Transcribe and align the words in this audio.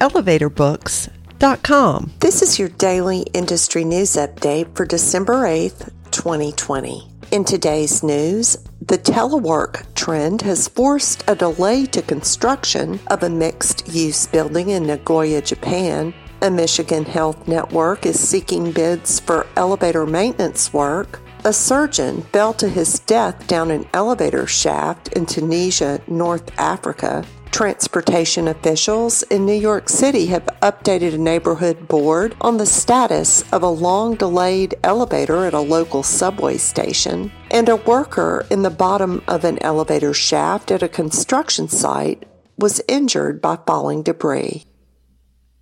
elevatorbooks.com. 0.00 2.12
This 2.20 2.42
is 2.42 2.58
your 2.58 2.68
daily 2.68 3.20
industry 3.34 3.84
news 3.84 4.16
update 4.16 4.74
for 4.74 4.84
December 4.84 5.44
8th, 5.44 5.92
2020. 6.10 7.08
In 7.32 7.44
today's 7.44 8.02
news, 8.02 8.56
the 8.80 8.98
telework 8.98 9.92
trend 9.94 10.42
has 10.42 10.68
forced 10.68 11.24
a 11.28 11.34
delay 11.34 11.84
to 11.86 12.00
construction 12.00 13.00
of 13.08 13.24
a 13.24 13.28
mixed 13.28 13.88
use 13.88 14.28
building 14.28 14.70
in 14.70 14.86
Nagoya, 14.86 15.42
Japan. 15.42 16.14
A 16.42 16.50
Michigan 16.50 17.04
Health 17.04 17.48
Network 17.48 18.06
is 18.06 18.20
seeking 18.20 18.70
bids 18.70 19.18
for 19.18 19.46
elevator 19.56 20.06
maintenance 20.06 20.72
work. 20.72 21.20
A 21.44 21.52
surgeon 21.52 22.22
fell 22.32 22.52
to 22.54 22.68
his 22.68 23.00
death 23.00 23.46
down 23.46 23.70
an 23.70 23.86
elevator 23.92 24.46
shaft 24.46 25.08
in 25.14 25.26
Tunisia, 25.26 26.00
North 26.06 26.56
Africa. 26.58 27.24
Transportation 27.56 28.48
officials 28.48 29.22
in 29.22 29.46
New 29.46 29.54
York 29.54 29.88
City 29.88 30.26
have 30.26 30.44
updated 30.60 31.14
a 31.14 31.16
neighborhood 31.16 31.88
board 31.88 32.36
on 32.42 32.58
the 32.58 32.66
status 32.66 33.50
of 33.50 33.62
a 33.62 33.66
long 33.66 34.14
delayed 34.14 34.74
elevator 34.84 35.46
at 35.46 35.54
a 35.54 35.60
local 35.60 36.02
subway 36.02 36.58
station. 36.58 37.32
And 37.50 37.70
a 37.70 37.76
worker 37.76 38.44
in 38.50 38.60
the 38.60 38.68
bottom 38.68 39.22
of 39.26 39.42
an 39.46 39.58
elevator 39.62 40.12
shaft 40.12 40.70
at 40.70 40.82
a 40.82 40.88
construction 40.88 41.66
site 41.66 42.26
was 42.58 42.82
injured 42.88 43.40
by 43.40 43.56
falling 43.66 44.02
debris. 44.02 44.65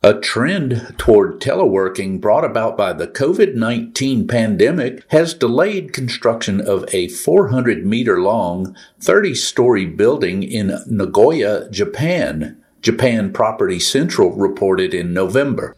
A 0.00 0.14
trend 0.14 0.94
toward 0.96 1.40
teleworking 1.40 2.20
brought 2.20 2.44
about 2.44 2.76
by 2.76 2.92
the 2.92 3.08
COVID 3.08 3.56
19 3.56 4.28
pandemic 4.28 5.02
has 5.08 5.34
delayed 5.34 5.92
construction 5.92 6.60
of 6.60 6.84
a 6.94 7.08
400 7.08 7.84
meter 7.84 8.20
long, 8.20 8.76
30 9.00 9.34
story 9.34 9.86
building 9.86 10.44
in 10.44 10.78
Nagoya, 10.86 11.68
Japan, 11.70 12.62
Japan 12.80 13.32
Property 13.32 13.80
Central 13.80 14.30
reported 14.30 14.94
in 14.94 15.12
November. 15.12 15.74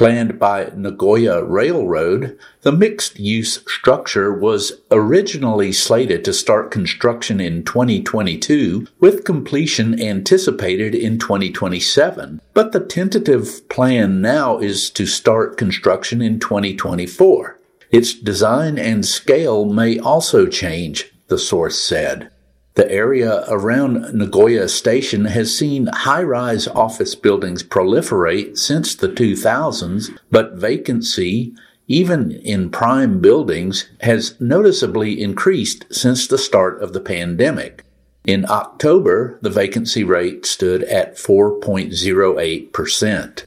Planned 0.00 0.38
by 0.38 0.72
Nagoya 0.74 1.44
Railroad, 1.44 2.38
the 2.62 2.72
mixed 2.72 3.20
use 3.20 3.60
structure 3.66 4.32
was 4.32 4.80
originally 4.90 5.72
slated 5.72 6.24
to 6.24 6.32
start 6.32 6.70
construction 6.70 7.38
in 7.38 7.64
2022 7.64 8.86
with 8.98 9.26
completion 9.26 10.00
anticipated 10.00 10.94
in 10.94 11.18
2027. 11.18 12.40
But 12.54 12.72
the 12.72 12.80
tentative 12.80 13.68
plan 13.68 14.22
now 14.22 14.56
is 14.56 14.88
to 14.88 15.04
start 15.04 15.58
construction 15.58 16.22
in 16.22 16.40
2024. 16.40 17.58
Its 17.90 18.14
design 18.14 18.78
and 18.78 19.04
scale 19.04 19.66
may 19.66 19.98
also 19.98 20.46
change, 20.46 21.12
the 21.28 21.36
source 21.36 21.78
said. 21.78 22.30
The 22.74 22.90
area 22.90 23.44
around 23.48 24.14
Nagoya 24.14 24.68
Station 24.68 25.24
has 25.24 25.56
seen 25.56 25.88
high 25.88 26.22
rise 26.22 26.68
office 26.68 27.14
buildings 27.14 27.62
proliferate 27.62 28.56
since 28.56 28.94
the 28.94 29.08
2000s, 29.08 30.16
but 30.30 30.54
vacancy, 30.54 31.52
even 31.88 32.30
in 32.30 32.70
prime 32.70 33.20
buildings, 33.20 33.90
has 34.02 34.40
noticeably 34.40 35.20
increased 35.20 35.84
since 35.90 36.28
the 36.28 36.38
start 36.38 36.80
of 36.80 36.92
the 36.92 37.00
pandemic. 37.00 37.84
In 38.24 38.46
October, 38.48 39.38
the 39.42 39.50
vacancy 39.50 40.04
rate 40.04 40.46
stood 40.46 40.84
at 40.84 41.16
4.08%. 41.16 43.44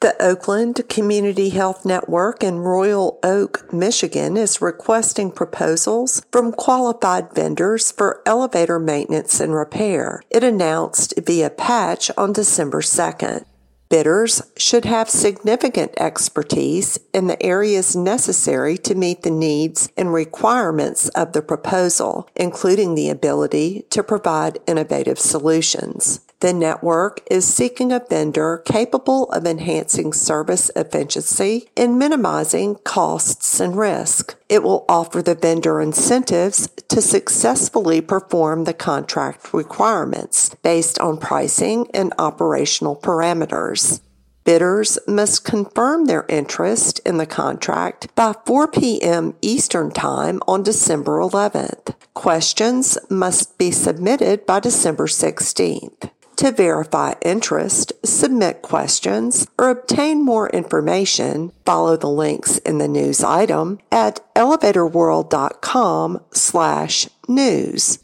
The 0.00 0.22
Oakland 0.22 0.82
Community 0.90 1.48
Health 1.48 1.86
Network 1.86 2.44
in 2.44 2.58
Royal 2.58 3.18
Oak, 3.22 3.72
Michigan 3.72 4.36
is 4.36 4.60
requesting 4.60 5.30
proposals 5.30 6.22
from 6.30 6.52
qualified 6.52 7.32
vendors 7.32 7.92
for 7.92 8.20
elevator 8.26 8.78
maintenance 8.78 9.40
and 9.40 9.54
repair. 9.54 10.20
It 10.28 10.44
announced 10.44 11.14
via 11.16 11.48
patch 11.48 12.10
on 12.18 12.34
December 12.34 12.82
2nd. 12.82 13.46
Bidders 13.88 14.42
should 14.56 14.84
have 14.84 15.08
significant 15.08 15.92
expertise 15.96 16.98
in 17.14 17.28
the 17.28 17.40
areas 17.42 17.94
necessary 17.94 18.76
to 18.78 18.94
meet 18.94 19.22
the 19.22 19.30
needs 19.30 19.90
and 19.96 20.12
requirements 20.12 21.08
of 21.10 21.32
the 21.32 21.42
proposal, 21.42 22.28
including 22.34 22.94
the 22.94 23.10
ability 23.10 23.86
to 23.90 24.02
provide 24.02 24.58
innovative 24.66 25.20
solutions. 25.20 26.20
The 26.40 26.52
network 26.52 27.22
is 27.30 27.46
seeking 27.46 27.92
a 27.92 28.04
vendor 28.10 28.58
capable 28.66 29.30
of 29.32 29.46
enhancing 29.46 30.12
service 30.12 30.70
efficiency 30.76 31.70
and 31.76 31.98
minimizing 31.98 32.76
costs 32.84 33.58
and 33.58 33.76
risk. 33.76 34.36
It 34.48 34.62
will 34.62 34.84
offer 34.88 35.22
the 35.22 35.34
vendor 35.34 35.80
incentives 35.80 36.68
to 36.88 37.02
successfully 37.02 38.00
perform 38.00 38.64
the 38.64 38.74
contract 38.74 39.52
requirements 39.52 40.54
based 40.62 41.00
on 41.00 41.18
pricing 41.18 41.90
and 41.92 42.14
operational 42.18 42.94
parameters. 42.94 44.00
Bidders 44.44 44.96
must 45.08 45.44
confirm 45.44 46.04
their 46.04 46.24
interest 46.28 47.00
in 47.04 47.16
the 47.16 47.26
contract 47.26 48.14
by 48.14 48.32
4 48.46 48.68
p.m. 48.68 49.34
Eastern 49.42 49.90
Time 49.90 50.40
on 50.46 50.62
December 50.62 51.18
11th. 51.18 51.96
Questions 52.14 52.96
must 53.10 53.58
be 53.58 53.72
submitted 53.72 54.46
by 54.46 54.60
December 54.60 55.08
16th. 55.08 56.10
To 56.36 56.52
verify 56.52 57.14
interest, 57.22 57.94
submit 58.04 58.60
questions, 58.60 59.46
or 59.58 59.70
obtain 59.70 60.22
more 60.22 60.50
information, 60.50 61.50
follow 61.64 61.96
the 61.96 62.10
links 62.10 62.58
in 62.58 62.76
the 62.76 62.88
news 62.88 63.24
item 63.24 63.78
at 63.90 64.20
elevatorworld.com 64.34 66.20
slash 66.32 67.08
news. 67.26 68.00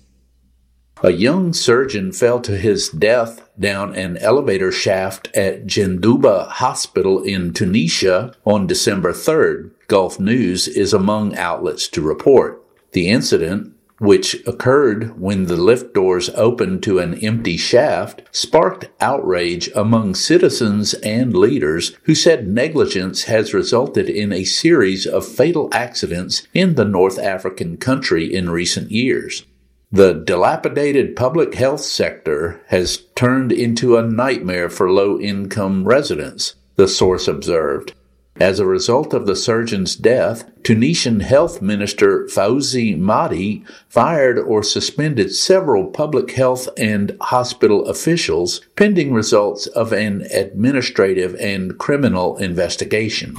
A 1.03 1.11
young 1.11 1.53
surgeon 1.53 2.13
fell 2.13 2.41
to 2.41 2.57
his 2.57 2.89
death 2.89 3.47
down 3.59 3.95
an 3.97 4.17
elevator 4.19 4.73
shaft 4.73 5.29
at 5.35 5.67
Jendouba 5.67 6.49
Hospital 6.49 7.23
in 7.25 7.53
Tunisia 7.53 8.35
on 8.47 8.67
December 8.67 9.13
3rd. 9.13 9.73
Gulf 9.89 10.19
News 10.19 10.69
is 10.69 10.95
among 10.95 11.37
outlets 11.37 11.87
to 11.89 12.01
report. 12.01 12.65
The 12.93 13.09
incident 13.11 13.75
which 14.03 14.35
occurred 14.49 15.17
when 15.17 15.45
the 15.45 15.57
lift 15.57 15.95
doors 15.95 16.29
opened 16.31 16.83
to 16.83 16.99
an 16.99 17.15
empty 17.21 17.57
shaft, 17.57 18.21
sparked 18.33 18.89
outrage 19.01 19.71
among 19.77 20.13
citizens 20.13 20.93
and 20.95 21.37
leaders 21.37 21.97
who 22.03 22.13
said 22.13 22.49
negligence 22.49 23.25
has 23.25 23.55
resulted 23.55 24.09
in 24.09 24.33
a 24.33 24.43
series 24.43 25.07
of 25.07 25.25
fatal 25.25 25.69
accidents 25.71 26.49
in 26.53 26.75
the 26.75 26.85
North 26.85 27.17
African 27.17 27.77
country 27.77 28.35
in 28.35 28.51
recent 28.51 28.91
years. 28.91 29.45
The 29.93 30.15
dilapidated 30.15 31.15
public 31.15 31.55
health 31.55 31.83
sector 31.83 32.61
has 32.69 33.05
turned 33.15 33.53
into 33.53 33.97
a 33.97 34.03
nightmare 34.03 34.69
for 34.69 34.91
low 34.91 35.21
income 35.21 35.85
residents, 35.85 36.57
the 36.75 36.89
source 36.89 37.29
observed. 37.29 37.95
As 38.41 38.59
a 38.59 38.67
result 38.67 39.13
of 39.13 39.27
the 39.27 39.37
surgeon's 39.37 39.95
death, 39.95 40.51
Tunisian 40.63 41.21
Health 41.21 41.61
Minister 41.61 42.25
Fawzi 42.25 42.99
Mehdi 42.99 43.65
fired 43.89 44.39
or 44.39 44.63
suspended 44.63 45.35
several 45.35 45.87
public 45.87 46.31
health 46.33 46.69
and 46.79 47.17
hospital 47.21 47.85
officials 47.87 48.63
pending 48.75 49.13
results 49.13 49.67
of 49.67 49.93
an 49.93 50.27
administrative 50.33 51.35
and 51.37 51.79
criminal 51.79 52.39
investigation. 52.39 53.37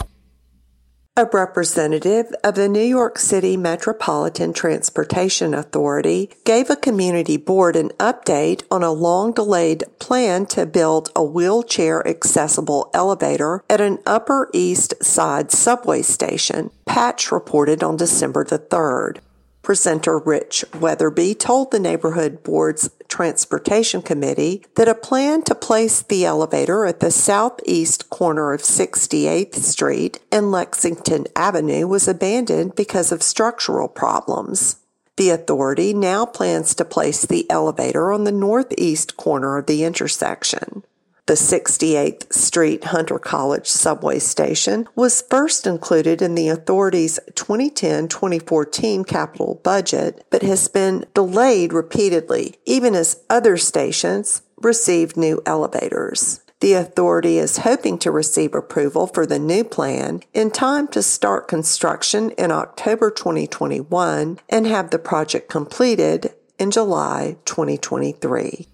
A 1.16 1.26
representative 1.26 2.34
of 2.44 2.56
the 2.56 2.68
New 2.68 2.82
York 2.82 3.20
City 3.20 3.56
Metropolitan 3.56 4.52
Transportation 4.52 5.54
Authority 5.54 6.32
gave 6.44 6.72
a 6.72 6.76
community 6.76 7.38
board 7.38 7.76
an 7.76 7.90
update 8.00 8.64
on 8.72 8.82
a 8.82 8.92
long 8.92 9.32
delayed 9.32 9.84
plan 10.00 10.48
to 10.48 10.66
build 10.66 11.12
a 11.16 11.24
wheelchair 11.24 12.06
accessible 12.08 12.90
elevator 12.96 13.64
at 13.70 13.80
an 13.80 14.00
Upper 14.08 14.50
East 14.54 14.96
Side 15.04 15.52
subway 15.52 16.02
station. 16.02 16.72
Patch 16.88 17.32
reported 17.32 17.84
on 17.84 17.96
December 17.96 18.44
the 18.44 18.58
3rd. 18.58 19.20
Presenter 19.62 20.18
Rich 20.18 20.66
Weatherby 20.80 21.36
told 21.36 21.70
the 21.70 21.80
neighborhood 21.80 22.42
board's 22.42 22.90
transportation 23.14 24.02
committee 24.02 24.66
that 24.74 24.88
a 24.88 24.96
plan 24.96 25.44
to 25.44 25.54
place 25.54 26.02
the 26.02 26.26
elevator 26.26 26.84
at 26.84 27.00
the 27.00 27.12
southeast 27.12 28.10
corner 28.10 28.54
of 28.54 28.62
68th 28.62 29.58
Street 29.58 30.20
and 30.32 30.52
Lexington 30.52 31.28
Avenue 31.36 31.86
was 31.86 32.08
abandoned 32.08 32.74
because 32.76 33.12
of 33.12 33.22
structural 33.22 33.88
problems. 33.88 34.78
The 35.18 35.30
authority 35.30 35.94
now 35.94 36.26
plans 36.26 36.74
to 36.74 36.86
place 36.86 37.24
the 37.24 37.46
elevator 37.52 38.12
on 38.12 38.24
the 38.24 38.32
northeast 38.32 39.16
corner 39.16 39.58
of 39.58 39.68
the 39.68 39.84
intersection. 39.84 40.84
The 41.26 41.36
68th 41.36 42.34
Street 42.34 42.84
Hunter 42.84 43.18
College 43.18 43.66
subway 43.68 44.20
station 44.20 44.90
was 44.94 45.22
first 45.22 45.66
included 45.66 46.22
in 46.22 46.36
the 46.36 46.50
authority's 46.50 47.18
2010 47.36 48.10
2014 48.10 49.06
capital 49.06 49.62
budget, 49.64 50.26
but 50.30 50.42
has 50.42 50.68
been 50.68 51.06
delayed 51.14 51.72
repeatedly, 51.72 52.56
even 52.66 52.94
as 52.94 53.24
other 53.30 53.56
stations 53.56 54.42
received 54.58 55.16
new 55.16 55.42
elevators. 55.46 56.42
The 56.60 56.74
authority 56.74 57.38
is 57.38 57.60
hoping 57.60 58.00
to 58.00 58.12
receive 58.12 58.54
approval 58.54 59.08
for 59.08 59.26
the 59.26 59.40
new 59.40 59.64
plan 59.64 60.24
in 60.34 60.52
time 60.52 60.90
to 60.90 61.02
start 61.02 61.48
construction 61.48 62.32
in 62.32 62.52
October 62.52 63.10
2021 63.10 64.40
and 64.50 64.68
have 64.68 64.90
the 64.90 65.00
project 65.00 65.50
completed 65.50 66.34
in 66.60 66.70
July 66.70 67.38
2023. 67.46 68.68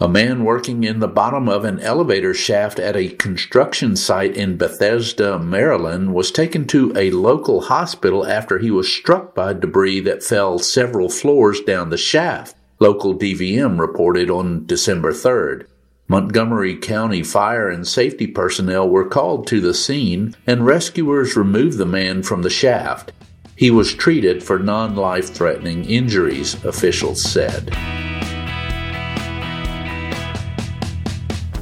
A 0.00 0.08
man 0.08 0.44
working 0.44 0.84
in 0.84 1.00
the 1.00 1.08
bottom 1.08 1.48
of 1.48 1.64
an 1.64 1.80
elevator 1.80 2.32
shaft 2.32 2.78
at 2.78 2.94
a 2.94 3.08
construction 3.08 3.96
site 3.96 4.36
in 4.36 4.56
Bethesda, 4.56 5.40
Maryland, 5.40 6.14
was 6.14 6.30
taken 6.30 6.68
to 6.68 6.92
a 6.94 7.10
local 7.10 7.62
hospital 7.62 8.24
after 8.24 8.60
he 8.60 8.70
was 8.70 8.92
struck 8.92 9.34
by 9.34 9.54
debris 9.54 9.98
that 10.00 10.22
fell 10.22 10.60
several 10.60 11.08
floors 11.08 11.60
down 11.62 11.90
the 11.90 11.96
shaft, 11.96 12.54
local 12.78 13.12
DVM 13.12 13.80
reported 13.80 14.30
on 14.30 14.66
December 14.66 15.12
3rd. 15.12 15.66
Montgomery 16.06 16.76
County 16.76 17.24
fire 17.24 17.68
and 17.68 17.84
safety 17.84 18.28
personnel 18.28 18.88
were 18.88 19.08
called 19.08 19.48
to 19.48 19.60
the 19.60 19.74
scene, 19.74 20.36
and 20.46 20.64
rescuers 20.64 21.36
removed 21.36 21.76
the 21.76 21.84
man 21.84 22.22
from 22.22 22.42
the 22.42 22.50
shaft. 22.50 23.10
He 23.56 23.72
was 23.72 23.94
treated 23.94 24.44
for 24.44 24.60
non 24.60 24.94
life 24.94 25.34
threatening 25.34 25.84
injuries, 25.86 26.54
officials 26.64 27.20
said. 27.20 27.76